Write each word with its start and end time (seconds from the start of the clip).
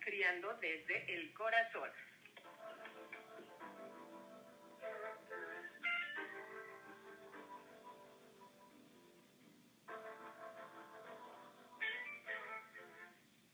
Criando 0.00 0.52
desde 0.60 1.14
el 1.14 1.32
Corazón. 1.32 1.88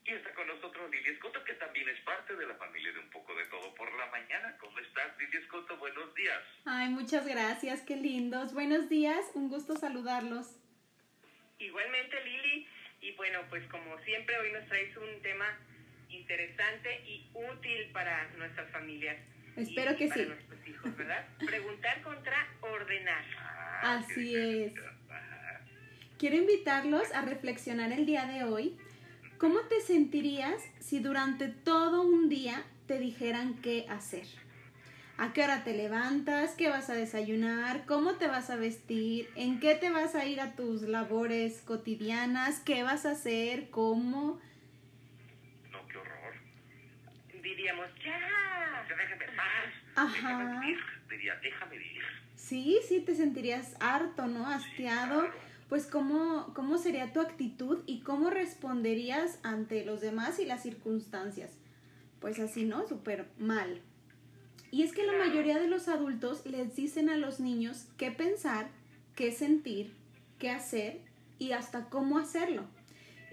Y 0.05 0.13
está 0.13 0.35
con 0.35 0.49
nosotros 0.49 0.91
Lili 0.91 1.11
Escoto, 1.11 1.45
que 1.45 1.55
también 1.55 1.89
es 1.89 2.01
parte 2.01 2.35
de 2.35 2.47
la 2.47 2.55
familia 2.57 2.93
de 2.93 2.99
Un 2.99 3.11
poco 3.11 3.35
de 3.37 3.47
todo 3.47 3.75
por 3.75 3.93
la 3.97 4.07
mañana. 4.07 4.57
¿Cómo 4.59 4.79
estás, 4.81 5.17
Lili 5.19 5.37
Escoto? 5.37 5.77
Buenos 5.77 6.13
días. 6.17 6.43
Ay, 6.65 6.89
muchas 6.89 7.27
gracias, 7.27 7.83
qué 7.83 7.97
lindos. 7.97 8.53
Buenos 8.55 8.89
días, 8.89 9.31
un 9.35 9.49
gusto 9.49 9.77
saludarlos. 9.77 10.57
Igualmente, 11.59 12.21
Lili. 12.25 12.69
Y 13.05 13.13
bueno, 13.13 13.41
pues 13.51 13.63
como 13.67 13.99
siempre, 14.01 14.35
hoy 14.39 14.51
nos 14.53 14.67
traes 14.67 14.97
un 14.97 15.21
tema 15.21 15.45
interesante 16.09 16.89
y 17.07 17.29
útil 17.35 17.91
para 17.93 18.27
nuestras 18.39 18.71
familias. 18.71 19.19
Espero 19.57 19.93
y 19.93 19.97
que 19.97 20.09
para 20.09 20.23
sí. 20.23 20.29
nuestros 20.29 20.69
hijos, 20.69 20.97
¿verdad? 20.97 21.29
Preguntar 21.45 22.01
contra 22.01 22.49
ordenar. 22.63 23.25
Ah, 23.39 23.99
Así 23.99 24.35
es. 24.35 24.73
Quiero 26.19 26.37
invitarlos 26.37 27.13
a 27.13 27.23
reflexionar 27.23 27.93
el 27.93 28.07
día 28.07 28.25
de 28.25 28.45
hoy. 28.45 28.79
¿Cómo 29.37 29.61
te 29.69 29.83
sentirías 29.83 30.65
si 30.81 31.01
durante 31.01 31.49
todo 31.49 32.01
un 32.01 32.31
día 32.31 32.65
te 32.87 32.99
dijeran 32.99 33.61
qué 33.61 33.85
hacer? 33.91 34.25
¿A 35.17 35.33
qué 35.33 35.45
hora 35.45 35.63
te 35.63 35.75
levantas? 35.75 36.55
¿Qué 36.57 36.69
vas 36.69 36.91
a 36.91 36.95
desayunar? 36.95 37.87
¿Cómo 37.87 38.15
te 38.15 38.27
vas 38.27 38.51
a 38.51 38.57
vestir? 38.57 39.31
¿En 39.37 39.61
qué 39.61 39.77
te 39.77 39.91
vas 39.91 40.17
a 40.17 40.25
ir 40.25 40.41
a 40.41 40.57
tus 40.57 40.83
labores 40.83 41.63
cotidianas? 41.63 42.59
¿Qué 42.59 42.83
vas 42.83 43.07
a 43.07 43.13
hacer? 43.13 43.71
¿Cómo? 43.71 44.41
No, 45.71 45.87
qué 45.87 45.99
horror. 45.99 46.35
Diríamos, 47.41 47.87
ya. 48.05 48.85
Déjame 48.89 49.25
paz. 49.37 49.73
Ajá. 49.95 50.13
Déjame 50.13 50.61
vivir. 50.61 50.79
Diría, 51.09 51.35
déjame 51.37 51.79
vivir. 51.79 52.03
Sí, 52.35 52.81
sí, 52.89 53.01
te 53.01 53.15
sentirías 53.15 53.77
harto, 53.79 54.27
¿no? 54.27 54.49
Hastiado. 54.49 55.21
claro. 55.21 55.55
Pues 55.69 55.87
cómo, 55.87 56.53
cómo 56.55 56.77
sería 56.77 57.13
tu 57.13 57.21
actitud 57.21 57.85
y 57.87 58.01
cómo 58.01 58.31
responderías 58.31 59.39
ante 59.45 59.85
los 59.85 60.01
demás 60.01 60.41
y 60.41 60.45
las 60.45 60.63
circunstancias. 60.63 61.57
Pues 62.21 62.39
así, 62.41 62.65
¿no? 62.65 62.87
Súper 62.87 63.27
mal. 63.39 63.81
Y 64.75 64.83
es 64.83 64.93
que 64.93 65.07
la 65.07 65.13
mayoría 65.13 65.61
de 65.61 65.69
los 65.69 65.87
adultos 65.87 66.45
les 66.47 66.75
dicen 66.75 67.09
a 67.09 67.17
los 67.17 67.39
niños 67.39 67.87
qué 67.97 68.11
pensar, 68.11 68.67
qué 69.15 69.31
sentir, 69.31 69.95
qué 70.41 70.51
hacer 70.51 70.99
y 71.39 71.53
hasta 71.53 71.89
cómo 71.89 72.19
hacerlo. 72.19 72.65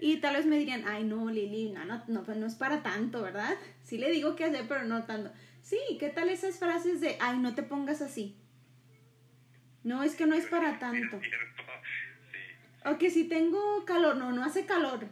Y 0.00 0.18
tal 0.18 0.36
vez 0.36 0.46
me 0.46 0.56
dirían, 0.56 0.84
ay 0.86 1.02
no, 1.02 1.28
Lili, 1.30 1.70
no, 1.70 1.84
no, 1.84 2.00
no, 2.06 2.22
pues 2.22 2.36
no 2.36 2.46
es 2.46 2.54
para 2.54 2.84
tanto, 2.84 3.22
¿verdad? 3.22 3.56
Sí 3.82 3.98
le 3.98 4.12
digo 4.12 4.36
qué 4.36 4.44
hacer, 4.44 4.66
pero 4.68 4.84
no 4.84 5.02
tanto. 5.02 5.32
Sí, 5.62 5.80
¿qué 5.98 6.10
tal 6.10 6.28
esas 6.28 6.60
frases 6.60 7.00
de, 7.00 7.16
ay, 7.18 7.40
no 7.40 7.56
te 7.56 7.64
pongas 7.64 8.02
así? 8.02 8.36
No, 9.82 10.04
es 10.04 10.14
que 10.14 10.26
no 10.26 10.36
es 10.36 10.46
para 10.46 10.78
tanto. 10.78 11.20
O 12.84 12.98
que 12.98 13.10
si 13.10 13.24
tengo 13.24 13.84
calor, 13.84 14.16
no, 14.16 14.30
no 14.30 14.44
hace 14.44 14.64
calor. 14.64 15.08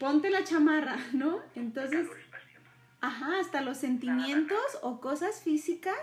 Ponte 0.00 0.30
la 0.30 0.42
chamarra, 0.42 0.96
¿no? 1.12 1.42
Entonces. 1.54 2.08
Ajá, 3.00 3.40
hasta 3.40 3.60
los 3.60 3.78
sentimientos 3.78 4.58
o 4.82 5.00
cosas 5.00 5.40
físicas, 5.42 5.96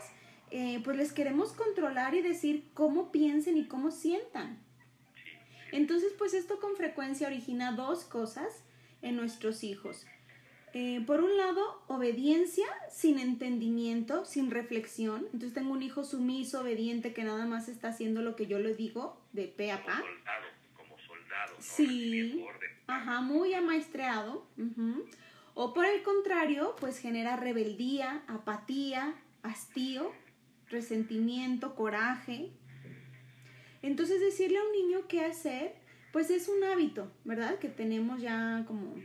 eh, 0.52 0.80
pues 0.84 0.98
les 0.98 1.12
queremos 1.14 1.52
controlar 1.54 2.14
y 2.16 2.22
decir 2.22 2.70
cómo 2.74 3.12
piensen 3.12 3.58
y 3.58 3.68
cómo 3.68 3.92
sientan. 3.92 4.60
Entonces, 5.72 6.14
pues 6.18 6.34
esto 6.34 6.60
con 6.60 6.76
frecuencia 6.76 7.28
origina 7.28 7.72
dos 7.72 8.04
cosas 8.04 8.64
en 9.02 9.16
nuestros 9.16 9.64
hijos. 9.64 10.06
Eh, 10.76 11.04
por 11.06 11.22
un 11.22 11.36
lado, 11.38 11.84
obediencia 11.88 12.66
sin 12.92 13.20
entendimiento, 13.20 14.26
sin 14.26 14.50
reflexión. 14.52 15.22
Entonces 15.26 15.54
tengo 15.54 15.72
un 15.74 15.84
hijo 15.84 16.04
sumiso, 16.04 16.62
obediente, 16.62 17.14
que 17.14 17.24
nada 17.24 17.46
más 17.46 17.70
está 17.70 17.90
haciendo 17.90 18.22
lo 18.22 18.36
que 18.36 18.48
yo 18.48 18.58
le 18.60 18.74
digo 18.76 19.20
de 19.34 19.48
pe 19.48 19.72
a 19.72 19.82
Como 19.82 19.88
pa. 19.88 20.02
soldado, 20.02 20.46
como 20.76 20.98
soldado. 21.00 21.54
¿no? 21.56 21.62
Sí. 21.62 22.46
Ajá, 22.88 23.22
muy 23.22 23.54
amaestreado. 23.54 24.48
ujú. 24.58 25.06
O 25.56 25.74
por 25.74 25.86
el 25.86 26.02
contrario, 26.04 26.76
pues 26.80 26.98
genera 27.00 27.36
rebeldía, 27.38 28.24
apatía, 28.28 29.14
hastío, 29.44 30.12
resentimiento, 30.70 31.76
coraje. 31.76 32.52
Entonces 33.82 34.20
decirle 34.22 34.58
a 34.58 34.64
un 34.64 34.72
niño 34.72 35.08
qué 35.08 35.26
hacer, 35.26 35.76
pues 36.12 36.30
es 36.30 36.48
un 36.48 36.64
hábito, 36.64 37.12
¿verdad? 37.24 37.60
Que 37.60 37.70
tenemos 37.70 38.22
ya 38.22 38.64
como 38.68 38.96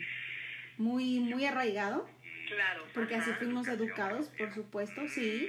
muy, 0.78 1.20
muy 1.20 1.44
arraigado, 1.44 2.08
Claro. 2.48 2.84
porque 2.94 3.16
así 3.16 3.30
fuimos 3.32 3.68
educados, 3.68 4.28
por 4.38 4.54
supuesto, 4.54 5.06
sí. 5.08 5.48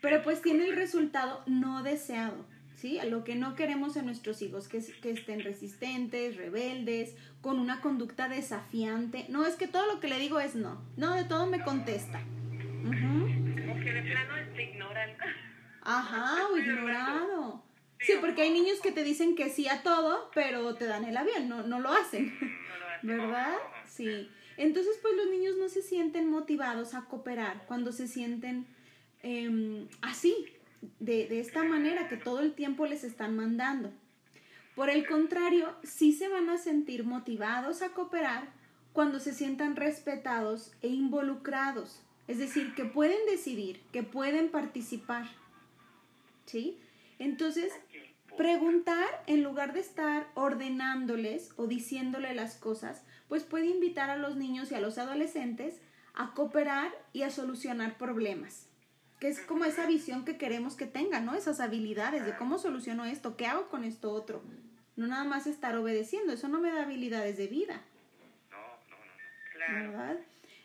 Pero 0.00 0.22
pues 0.22 0.42
tiene 0.42 0.66
el 0.68 0.76
resultado 0.76 1.42
no 1.46 1.82
deseado, 1.82 2.44
¿sí? 2.76 2.98
A 2.98 3.04
lo 3.04 3.24
que 3.24 3.34
no 3.34 3.56
queremos 3.56 3.96
en 3.96 4.06
nuestros 4.06 4.40
hijos, 4.42 4.68
que, 4.68 4.80
que 5.02 5.10
estén 5.10 5.40
resistentes, 5.40 6.36
rebeldes, 6.36 7.16
con 7.40 7.58
una 7.58 7.80
conducta 7.80 8.28
desafiante. 8.28 9.26
No, 9.28 9.46
es 9.46 9.56
que 9.56 9.66
todo 9.66 9.86
lo 9.92 9.98
que 9.98 10.08
le 10.08 10.18
digo 10.18 10.38
es 10.38 10.54
no. 10.54 10.80
No, 10.96 11.14
de 11.14 11.24
todo 11.24 11.46
me 11.46 11.62
contesta. 11.62 12.20
Ujú. 12.84 13.24
O 13.72 13.74
que 13.82 13.92
de 13.92 14.02
plano 14.02 14.34
te 14.54 14.62
ignoran. 14.62 15.10
Ajá, 15.82 16.48
o 16.52 16.56
ignorado. 16.56 17.64
Sí, 17.98 18.12
porque 18.20 18.42
hay 18.42 18.50
niños 18.50 18.80
que 18.80 18.92
te 18.92 19.02
dicen 19.02 19.34
que 19.34 19.48
sí 19.48 19.68
a 19.68 19.82
todo, 19.82 20.30
pero 20.34 20.74
te 20.74 20.84
dan 20.84 21.04
el 21.04 21.16
avión, 21.16 21.48
no, 21.48 21.62
no 21.62 21.80
lo 21.80 21.90
hacen. 21.90 22.32
No 22.68 22.78
lo 22.78 22.86
hacen. 22.88 23.18
¿Verdad? 23.18 23.56
Sí. 23.86 24.30
Entonces, 24.56 24.98
pues 25.02 25.14
los 25.14 25.28
niños 25.28 25.56
no 25.58 25.68
se 25.68 25.82
sienten 25.82 26.30
motivados 26.30 26.94
a 26.94 27.04
cooperar 27.04 27.66
cuando 27.66 27.92
se 27.92 28.08
sienten 28.08 28.66
em, 29.22 29.86
así, 30.00 30.34
de, 31.00 31.26
de 31.26 31.40
esta 31.40 31.64
manera 31.64 32.08
que 32.08 32.16
todo 32.16 32.40
el 32.40 32.54
tiempo 32.54 32.86
les 32.86 33.04
están 33.04 33.36
mandando. 33.36 33.92
Por 34.74 34.90
el 34.90 35.06
contrario, 35.06 35.74
sí 35.82 36.12
se 36.12 36.28
van 36.28 36.48
a 36.50 36.58
sentir 36.58 37.04
motivados 37.04 37.82
a 37.82 37.90
cooperar 37.90 38.48
cuando 38.92 39.20
se 39.20 39.32
sientan 39.32 39.76
respetados 39.76 40.72
e 40.82 40.88
involucrados. 40.88 42.02
Es 42.28 42.38
decir, 42.38 42.74
que 42.74 42.84
pueden 42.84 43.24
decidir, 43.26 43.80
que 43.92 44.02
pueden 44.02 44.50
participar. 44.50 45.26
¿Sí? 46.44 46.78
Entonces, 47.18 47.72
Preguntar 48.36 49.24
en 49.26 49.42
lugar 49.42 49.72
de 49.72 49.80
estar 49.80 50.26
ordenándoles 50.34 51.52
o 51.56 51.66
diciéndole 51.66 52.34
las 52.34 52.56
cosas, 52.56 53.02
pues 53.28 53.44
puede 53.44 53.64
invitar 53.64 54.10
a 54.10 54.18
los 54.18 54.36
niños 54.36 54.70
y 54.70 54.74
a 54.74 54.80
los 54.80 54.98
adolescentes 54.98 55.80
a 56.12 56.34
cooperar 56.34 56.92
y 57.14 57.22
a 57.22 57.30
solucionar 57.30 57.96
problemas. 57.96 58.68
Que 59.20 59.28
es 59.28 59.40
como 59.40 59.64
esa 59.64 59.86
visión 59.86 60.24
que 60.24 60.36
queremos 60.36 60.76
que 60.76 60.86
tengan, 60.86 61.24
¿no? 61.24 61.34
Esas 61.34 61.60
habilidades 61.60 62.26
de 62.26 62.36
cómo 62.36 62.58
soluciono 62.58 63.04
esto, 63.06 63.36
qué 63.36 63.46
hago 63.46 63.68
con 63.68 63.84
esto 63.84 64.10
otro. 64.12 64.42
No 64.96 65.06
nada 65.06 65.24
más 65.24 65.46
estar 65.46 65.76
obedeciendo, 65.76 66.32
eso 66.32 66.48
no 66.48 66.60
me 66.60 66.70
da 66.70 66.82
habilidades 66.82 67.36
de 67.36 67.46
vida, 67.48 67.82
No, 68.50 68.56
no, 68.58 68.96
no, 68.96 69.04
no. 69.04 69.52
Claro. 69.52 69.90
¿verdad? 69.90 70.16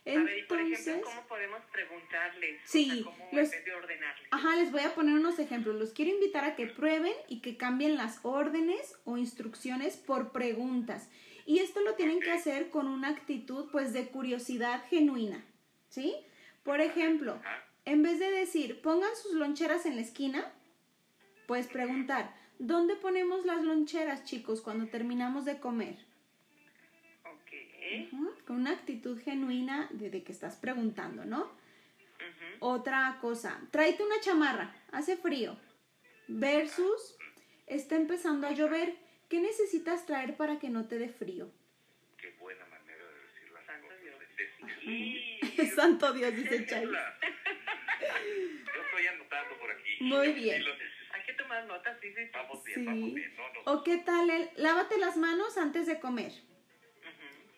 a 0.03 0.09
ver, 0.23 0.37
y 0.39 0.43
por 0.43 0.59
Entonces, 0.59 0.87
ejemplo, 0.87 1.09
¿cómo 1.09 1.27
podemos 1.27 1.61
preguntarles? 1.71 2.61
Sí, 2.65 2.89
O 2.89 2.93
sea, 2.93 3.03
¿cómo 3.03 3.29
los- 3.33 3.51
de 3.51 3.73
ordenarles? 3.75 4.27
Ajá, 4.31 4.55
les 4.55 4.71
voy 4.71 4.81
a 4.81 4.95
poner 4.95 5.15
unos 5.15 5.37
ejemplos. 5.39 5.75
Los 5.75 5.91
quiero 5.91 6.11
invitar 6.11 6.43
a 6.43 6.55
que 6.55 6.67
prueben 6.67 7.13
y 7.27 7.41
que 7.41 7.55
cambien 7.55 7.95
las 7.97 8.19
órdenes 8.23 8.95
o 9.05 9.17
instrucciones 9.17 9.97
por 9.97 10.31
preguntas. 10.31 11.09
Y 11.45 11.59
esto 11.59 11.81
lo 11.81 11.93
tienen 11.95 12.19
que 12.19 12.31
hacer 12.31 12.69
con 12.69 12.87
una 12.87 13.09
actitud 13.09 13.69
pues 13.71 13.93
de 13.93 14.07
curiosidad 14.07 14.83
genuina, 14.89 15.43
¿sí? 15.89 16.15
Por 16.63 16.81
ejemplo. 16.81 17.39
En 17.85 18.03
vez 18.03 18.19
de 18.19 18.31
decir, 18.31 18.81
pongan 18.81 19.15
sus 19.15 19.33
loncheras 19.33 19.85
en 19.85 19.95
la 19.95 20.01
esquina, 20.01 20.51
puedes 21.47 21.67
preguntar, 21.67 22.35
¿dónde 22.59 22.95
ponemos 22.95 23.45
las 23.45 23.63
loncheras, 23.63 24.23
chicos, 24.23 24.61
cuando 24.61 24.87
terminamos 24.87 25.45
de 25.45 25.59
comer? 25.59 25.97
Ok. 27.25 28.45
Con 28.45 28.57
una 28.57 28.71
actitud 28.71 29.19
genuina 29.21 29.87
de, 29.91 30.09
de 30.09 30.23
que 30.23 30.31
estás 30.31 30.55
preguntando, 30.55 31.25
¿no? 31.25 31.49
Otra 32.59 33.17
cosa, 33.21 33.59
tráete 33.71 34.03
una 34.03 34.19
chamarra, 34.19 34.75
hace 34.91 35.17
frío. 35.17 35.57
Versus, 36.27 37.17
está 37.65 37.95
empezando 37.95 38.45
a 38.45 38.51
llover. 38.51 38.95
¿Qué 39.29 39.39
necesitas 39.39 40.05
traer 40.05 40.37
para 40.37 40.59
que 40.59 40.69
no 40.69 40.87
te 40.87 40.99
dé 40.99 41.09
frío? 41.09 41.51
Qué 42.17 42.35
buena 42.39 42.63
manera 42.67 43.03
de 43.03 43.19
decir 43.19 43.51
las 43.51 43.65
Santo 43.65 43.87
cosas. 43.87 44.01
Dios. 44.03 44.19
de. 45.57 45.71
Santo 45.75 46.13
Dios, 46.13 46.35
dice 46.35 46.65
Chay. 46.67 46.85
Hola. 46.85 47.17
Yo 48.01 48.81
estoy 48.83 49.07
anotando 49.07 49.57
por 49.57 49.71
aquí. 49.71 49.89
Muy 50.01 50.33
bien. 50.33 50.63
Hay 51.13 51.23
que 51.25 51.33
tomar 51.33 51.65
notas, 51.65 51.97
sí, 52.01 52.07
sí. 52.13 52.21
Vamos 52.33 52.63
bien, 52.63 52.79
Sí. 52.79 52.85
vamos 52.85 53.13
bien. 53.13 53.35
No, 53.35 53.43
no. 53.53 53.71
¿O 53.79 53.83
qué 53.83 53.97
tal 53.97 54.29
el 54.29 54.49
lávate 54.55 54.97
las 54.97 55.17
manos 55.17 55.57
antes 55.57 55.85
de 55.87 55.99
comer? 55.99 56.31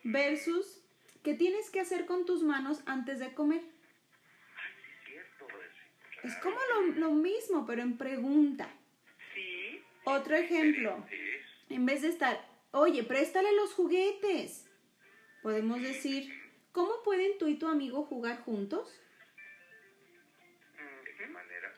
Versus, 0.03 0.83
¿qué 1.23 1.33
tienes 1.33 1.69
que 1.69 1.79
hacer 1.79 2.05
con 2.05 2.25
tus 2.25 2.43
manos 2.43 2.81
antes 2.85 3.19
de 3.19 3.33
comer? 3.33 3.61
Ay, 3.61 4.71
es 4.81 5.05
cierto. 5.05 5.47
sí, 6.11 6.27
Es 6.27 6.35
claro. 6.35 6.57
como 6.57 6.59
lo, 6.81 6.99
lo 6.99 7.11
mismo, 7.11 7.65
pero 7.65 7.81
en 7.81 7.97
pregunta. 7.97 8.67
Sí. 9.33 9.81
Otro 10.03 10.35
ejemplo, 10.35 11.05
en 11.69 11.85
vez 11.85 12.01
de 12.01 12.09
estar, 12.09 12.45
oye, 12.71 13.03
préstale 13.03 13.53
los 13.55 13.73
juguetes, 13.73 14.69
podemos 15.41 15.81
decir, 15.81 16.33
¿cómo 16.73 17.01
pueden 17.03 17.37
tú 17.37 17.47
y 17.47 17.55
tu 17.55 17.67
amigo 17.67 18.03
jugar 18.03 18.41
juntos? 18.41 18.99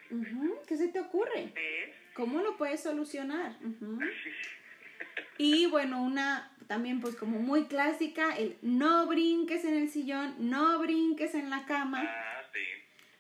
¿De 0.10 0.52
qué 0.68 0.78
se 0.78 0.88
te 0.90 1.00
ocurre? 1.00 1.54
¿Cómo 2.14 2.42
lo 2.42 2.58
puedes 2.58 2.82
solucionar? 2.84 3.58
Ujú. 3.64 4.00
Y 5.38 5.66
bueno, 5.66 6.02
una 6.02 6.50
también 6.68 7.02
pues 7.02 7.16
como 7.18 7.40
muy 7.40 7.66
clásica, 7.66 8.38
el 8.38 8.58
no 8.62 9.06
brinques 9.06 9.66
en 9.66 9.74
el 9.76 9.90
sillón, 9.90 10.34
no 10.50 10.80
brinques 10.80 11.36
en 11.36 11.50
la 11.50 11.66
cama, 11.66 12.04
Ah, 12.08 12.42
sí. 12.54 12.60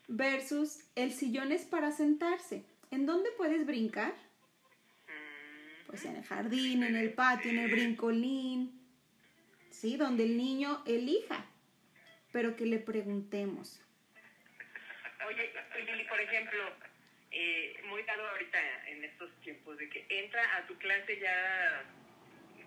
versus 0.07 0.79
el 0.95 1.11
sillón 1.11 1.51
es 1.51 1.65
para 1.65 1.91
sentarse. 1.91 2.63
¿En 2.89 3.05
dónde 3.05 3.31
puedes 3.35 3.65
brincar? 3.65 4.13
Mm, 5.07 5.87
Pues 5.87 6.05
en 6.05 6.15
el 6.15 6.23
jardín, 6.23 6.83
en 6.83 6.95
el 6.95 7.11
patio, 7.13 7.51
en 7.51 7.59
el 7.59 7.69
brincolín, 7.69 8.79
¿sí? 9.69 9.97
Donde 9.97 10.23
el 10.23 10.37
niño 10.37 10.83
elija, 10.85 11.45
pero 12.31 12.55
que 12.55 12.65
le 12.65 12.79
preguntemos. 12.79 13.81
Oye, 15.27 16.05
por 16.09 16.19
ejemplo, 16.19 16.63
eh, 17.31 17.79
muy 17.87 18.03
dado 18.03 18.27
ahorita 18.29 18.59
en 18.89 19.03
estos 19.03 19.29
tiempos 19.41 19.77
de 19.77 19.89
que 19.89 20.05
entra 20.09 20.57
a 20.57 20.67
tu 20.67 20.77
clase 20.77 21.19
ya 21.19 21.83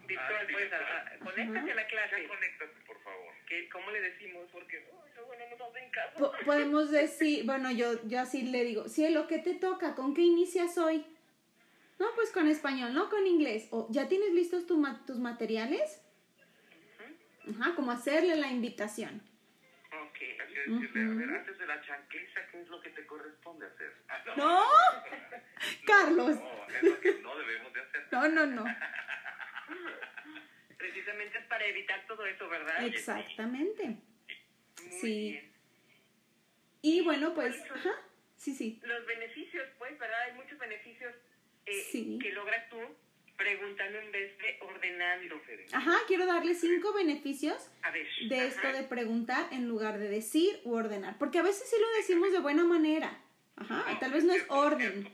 virtual, 0.07 0.37
Ah, 0.41 0.45
sí, 0.47 0.53
pues, 0.53 0.73
a- 0.73 1.19
conéctate 1.25 1.73
a 1.73 1.75
la 1.75 1.87
clase. 1.87 2.23
Ya 2.23 2.29
conéctate, 2.29 2.81
por 2.87 3.03
favor. 3.03 3.35
¿Qué, 3.47 3.69
¿Cómo 3.69 3.91
le 3.91 4.01
decimos? 4.01 4.49
Porque 4.53 4.77
"Ay, 4.79 5.11
luego 5.17 5.35
no 5.37 5.51
nos 5.57 5.61
hacen 5.71 5.91
caso. 5.91 6.19
Po- 6.19 6.33
podemos 6.45 6.91
decir, 6.91 7.45
bueno, 7.45 7.71
yo, 7.71 8.07
yo 8.09 8.21
así 8.21 8.43
le 8.43 8.65
digo, 8.65 8.89
cielo, 8.89 9.27
¿qué 9.27 9.39
te 9.39 9.55
toca? 9.55 9.95
¿Con 9.95 10.15
qué 10.15 10.23
inicias 10.23 10.79
hoy? 10.79 11.05
No, 11.99 12.07
pues 12.15 12.31
con 12.31 12.47
español, 12.49 12.95
no 12.95 13.11
con 13.11 13.27
inglés. 13.27 13.69
O, 13.71 13.87
¿ya 13.91 14.09
tienes 14.09 14.33
listos 14.33 14.67
tu 14.67 14.79
ma- 14.79 15.05
tus 15.07 15.19
materiales? 15.19 16.03
Ajá, 17.51 17.75
como 17.75 17.91
hacerle 17.93 18.37
la 18.37 18.49
invitación. 18.49 19.23
Ok. 20.19 20.41
Hay 20.41 20.53
que 20.53 20.61
decirle, 20.61 21.03
a 21.03 21.15
ver, 21.15 21.31
antes 21.39 21.59
de 21.59 21.67
la 21.67 21.81
chanqueza, 21.83 22.41
¿qué 22.51 22.61
es 22.63 22.69
lo 22.69 22.81
que 22.81 22.91
te 22.91 23.07
corresponde 23.07 23.67
hacer? 23.67 23.93
Ah, 24.09 24.23
¡No! 24.37 24.63
Carlos. 25.87 26.37
No, 26.37 26.67
es 26.69 26.83
lo 26.83 27.01
que 27.01 27.15
no 27.21 27.39
debemos 27.39 27.73
de 27.73 27.81
hacer. 27.81 28.07
No, 28.11 28.29
no, 28.29 28.47
no. 28.47 28.65
Precisamente 30.77 31.39
es 31.39 31.47
para 31.47 31.65
evitar 31.67 32.05
todo 32.07 32.27
eso, 32.27 32.49
¿verdad? 32.49 32.85
Exactamente. 32.85 33.85
Muy 33.87 35.01
Sí. 35.01 35.31
bien. 35.33 35.53
Y 36.83 37.01
bueno, 37.03 37.35
pues, 37.35 37.61
ajá, 37.71 37.91
sí, 38.37 38.55
sí. 38.55 38.81
Los 38.85 39.05
beneficios, 39.07 39.69
pues, 39.79 39.99
¿verdad? 39.99 40.23
Hay 40.23 40.33
muchos 40.35 40.59
beneficios 40.59 41.15
eh, 41.67 41.83
Sí. 41.93 42.19
que 42.23 42.33
logras 42.33 42.69
tú 42.71 42.81
preguntando 43.39 43.99
en 43.99 44.13
vez 44.13 44.37
de 44.37 44.59
ordenando. 44.61 45.41
Ajá, 45.73 45.97
quiero 46.07 46.27
darle 46.27 46.55
cinco 46.55 46.93
beneficios 46.93 47.71
A 47.83 47.91
ver. 47.91 48.07
de 48.29 48.47
esto 48.47 48.67
ajá. 48.67 48.77
de 48.77 48.83
preguntar 48.83 49.49
en 49.53 49.69
lugar 49.69 49.99
de 49.99 50.09
decir 50.09 50.61
u 50.65 50.75
ordenar. 50.75 51.17
Porque 51.19 51.39
a 51.39 51.43
veces 51.43 51.69
sí 51.71 51.77
lo 51.81 51.87
decimos 51.97 52.33
de 52.33 52.41
buena 52.41 52.65
manera. 52.65 53.23
Ajá, 53.57 53.87
y 53.93 53.99
tal 53.99 54.13
vez 54.13 54.25
no 54.25 54.33
es 54.35 54.45
orden. 54.49 55.09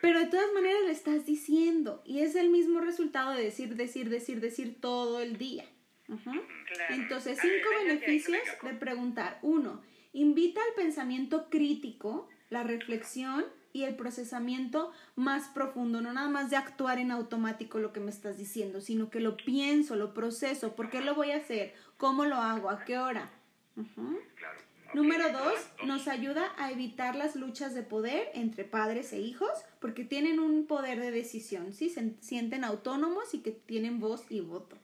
Pero 0.00 0.20
de 0.20 0.26
todas 0.26 0.52
maneras 0.52 0.82
le 0.84 0.92
estás 0.92 1.24
diciendo. 1.24 2.02
Y 2.04 2.20
es 2.20 2.34
el 2.34 2.50
mismo 2.50 2.80
resultado 2.80 3.32
de 3.32 3.42
decir, 3.42 3.74
decir, 3.76 4.10
decir, 4.10 4.40
decir 4.40 4.80
todo 4.80 5.22
el 5.22 5.38
día. 5.38 5.64
Ajá. 6.08 6.32
Claro. 6.68 6.94
Entonces, 6.94 7.38
ver, 7.42 7.52
cinco 7.52 7.68
ahí, 7.78 7.86
beneficios 7.86 8.38
de 8.62 8.74
preguntar. 8.74 9.38
Uno, 9.42 9.82
invita 10.12 10.60
al 10.62 10.74
pensamiento 10.74 11.48
crítico, 11.48 12.28
la 12.50 12.62
reflexión 12.62 13.46
y 13.74 13.82
el 13.84 13.96
procesamiento 13.96 14.92
más 15.16 15.48
profundo. 15.48 16.00
No 16.00 16.14
nada 16.14 16.30
más 16.30 16.48
de 16.48 16.56
actuar 16.56 16.98
en 16.98 17.10
automático 17.10 17.78
lo 17.78 17.92
que 17.92 18.00
me 18.00 18.10
estás 18.10 18.38
diciendo, 18.38 18.80
sino 18.80 19.10
que 19.10 19.20
lo 19.20 19.36
pienso, 19.36 19.96
lo 19.96 20.14
proceso. 20.14 20.74
¿Por 20.74 20.88
qué 20.88 21.02
lo 21.02 21.14
voy 21.14 21.32
a 21.32 21.36
hacer? 21.36 21.74
¿Cómo 21.98 22.24
lo 22.24 22.36
hago? 22.36 22.70
¿A 22.70 22.84
qué 22.84 22.98
hora? 22.98 23.30
Claro. 23.74 24.60
Número 24.94 25.32
dos, 25.32 25.58
nos 25.84 26.06
ayuda 26.06 26.52
a 26.56 26.70
evitar 26.70 27.16
las 27.16 27.34
luchas 27.34 27.74
de 27.74 27.82
poder 27.82 28.30
entre 28.34 28.62
padres 28.62 29.12
e 29.12 29.18
hijos 29.18 29.50
porque 29.80 30.04
tienen 30.04 30.38
un 30.38 30.68
poder 30.68 31.00
de 31.00 31.10
decisión, 31.10 31.72
¿sí? 31.72 31.90
Se 31.90 32.14
sienten 32.20 32.62
autónomos 32.62 33.34
y 33.34 33.40
que 33.40 33.50
tienen 33.50 33.98
voz 33.98 34.24
y 34.30 34.38
voto. 34.38 34.78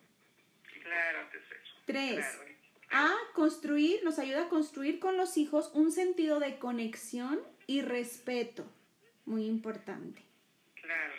Claro. 0.82 1.18
Tres, 1.86 2.26
Claro. 2.26 2.50
a 2.90 3.14
construir, 3.34 4.02
nos 4.02 4.18
ayuda 4.18 4.46
a 4.46 4.48
construir 4.48 4.98
con 4.98 5.16
los 5.16 5.36
hijos 5.36 5.70
un 5.74 5.92
sentido 5.92 6.40
de 6.40 6.58
conexión 6.58 7.38
y 7.68 7.82
respeto. 7.82 8.64
Muy 9.30 9.46
importante. 9.46 10.24
Claro. 10.82 11.14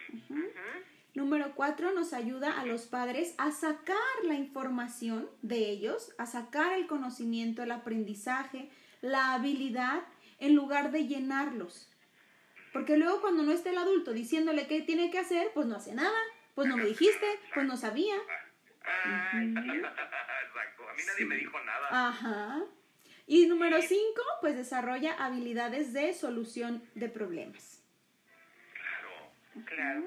Número 1.14 1.54
cuatro, 1.56 1.94
nos 1.94 2.12
ayuda 2.12 2.60
a 2.60 2.66
los 2.66 2.82
padres 2.86 3.34
a 3.38 3.52
sacar 3.52 3.96
la 4.24 4.34
información 4.34 5.30
de 5.42 5.70
ellos, 5.70 6.14
a 6.18 6.26
sacar 6.26 6.74
el 6.74 6.88
conocimiento, 6.88 7.64
el 7.64 7.72
aprendizaje, 7.72 8.70
la 9.00 9.34
habilidad, 9.34 10.04
en 10.40 10.56
lugar 10.56 10.92
de 10.92 11.08
llenarlos. 11.08 11.90
Porque 12.74 12.98
luego 12.98 13.22
cuando 13.22 13.44
no 13.44 13.54
esté 13.54 13.70
el 13.70 13.78
adulto 13.78 14.12
diciéndole 14.12 14.68
qué 14.68 14.82
tiene 14.82 15.10
que 15.10 15.20
hacer, 15.20 15.52
pues 15.54 15.68
no 15.68 15.78
hace 15.78 15.96
nada, 15.96 16.20
pues 16.54 16.68
no 16.68 16.76
me 16.76 16.88
dijiste, 16.88 17.28
pues 17.54 17.66
no 17.66 17.78
sabía. 17.78 18.16
Ay, 18.84 19.54
Exacto. 19.54 20.90
A 20.90 20.94
mí 20.96 21.02
nadie 21.08 21.26
me 21.28 21.36
dijo 21.38 21.58
nada. 21.64 22.10
Ajá. 22.10 22.62
Y 23.26 23.46
número 23.46 23.82
cinco, 23.82 24.22
pues 24.42 24.58
desarrolla 24.58 25.14
habilidades 25.14 25.94
de 25.94 26.14
solución 26.14 26.84
de 26.96 27.08
problemas. 27.08 27.81
Claro. 29.66 30.04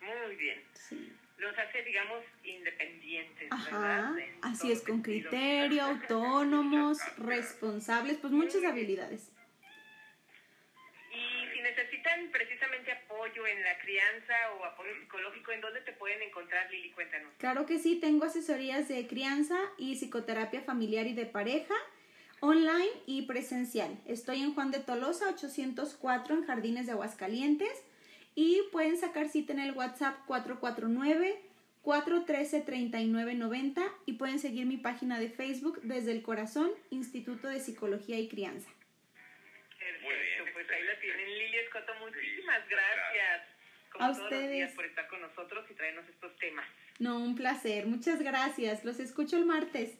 Muy 0.00 0.36
bien. 0.36 0.62
Sí. 0.74 1.12
Los 1.38 1.56
hace, 1.56 1.82
digamos, 1.84 2.24
independientes, 2.42 3.46
Ajá, 3.50 4.12
¿verdad? 4.12 4.28
Así 4.42 4.72
es, 4.72 4.80
con 4.80 5.02
sentido. 5.02 5.30
criterio, 5.30 5.84
autónomos, 5.84 6.98
responsables, 7.18 8.16
pues 8.18 8.32
muchas 8.32 8.64
habilidades. 8.64 9.30
Y 11.12 11.54
si 11.54 11.60
necesitan 11.62 12.30
precisamente 12.32 12.90
apoyo 12.90 13.46
en 13.46 13.62
la 13.62 13.78
crianza 13.78 14.34
o 14.58 14.64
apoyo 14.64 14.90
psicológico, 15.00 15.52
¿en 15.52 15.60
dónde 15.60 15.80
te 15.82 15.92
pueden 15.92 16.22
encontrar, 16.22 16.68
Lili? 16.72 16.90
Cuéntanos. 16.90 17.32
Claro 17.38 17.66
que 17.66 17.78
sí, 17.78 18.00
tengo 18.00 18.24
asesorías 18.24 18.88
de 18.88 19.06
crianza 19.06 19.58
y 19.78 19.94
psicoterapia 19.94 20.62
familiar 20.62 21.06
y 21.06 21.14
de 21.14 21.26
pareja, 21.26 21.74
online 22.40 22.90
y 23.06 23.22
presencial. 23.22 23.96
Estoy 24.06 24.42
en 24.42 24.54
Juan 24.54 24.72
de 24.72 24.80
Tolosa, 24.80 25.28
804 25.28 26.34
en 26.34 26.46
Jardines 26.46 26.86
de 26.86 26.92
Aguascalientes 26.92 27.84
y 28.40 28.62
pueden 28.70 28.96
sacar 28.96 29.28
cita 29.28 29.52
en 29.52 29.58
el 29.58 29.72
WhatsApp 29.72 30.14
449 30.26 31.40
413 31.82 32.60
3990 32.60 33.82
y 34.06 34.12
pueden 34.12 34.38
seguir 34.38 34.64
mi 34.64 34.76
página 34.76 35.18
de 35.18 35.28
Facebook 35.28 35.80
desde 35.82 36.12
el 36.12 36.22
corazón 36.22 36.70
Instituto 36.90 37.48
de 37.48 37.58
Psicología 37.58 38.16
y 38.16 38.28
Crianza. 38.28 38.70
Muy 38.70 40.14
bien, 40.14 40.44
Perfecto, 40.44 40.52
pues 40.52 40.70
ahí 40.70 40.84
la 40.84 41.00
tienen. 41.00 41.26
Lili 41.38 41.56
Escoto, 41.58 41.92
muchísimas 41.96 42.62
Sí, 42.62 42.70
gracias. 42.70 43.42
Como 43.90 44.04
A 44.04 44.08
todos 44.08 44.18
los 44.18 44.32
ustedes. 44.32 44.50
días 44.52 44.72
por 44.74 44.84
estar 44.84 45.08
con 45.08 45.20
nosotros 45.20 45.64
y 45.70 45.74
traernos 45.74 46.08
estos 46.08 46.36
temas. 46.36 46.66
No, 47.00 47.18
un 47.18 47.34
placer. 47.34 47.86
Muchas 47.86 48.22
gracias. 48.22 48.84
Los 48.84 49.00
escucho 49.00 49.36
el 49.36 49.46
martes. 49.46 49.98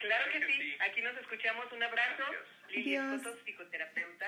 Claro 0.00 0.24
que 0.26 0.38
Claro 0.38 0.46
que 0.46 0.52
sí. 0.52 0.60
sí. 0.72 0.76
Aquí 0.80 1.00
nos 1.00 1.16
escuchamos. 1.16 1.72
Un 1.72 1.82
abrazo. 1.82 2.24
Gracias. 2.28 2.70
Lili 2.72 2.96
Adiós. 2.96 3.20
Escoto, 3.22 3.44
psicoterapeuta 3.44 4.26